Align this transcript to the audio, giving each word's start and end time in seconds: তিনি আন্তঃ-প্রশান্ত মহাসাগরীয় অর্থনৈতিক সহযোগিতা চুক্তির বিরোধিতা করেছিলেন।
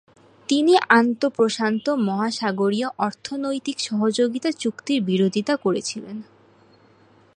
তিনি 0.49 0.73
আন্তঃ-প্রশান্ত 0.89 1.85
মহাসাগরীয় 1.89 2.87
অর্থনৈতিক 2.97 3.77
সহযোগিতা 3.79 4.49
চুক্তির 4.51 4.99
বিরোধিতা 5.03 5.53
করেছিলেন। 5.55 6.17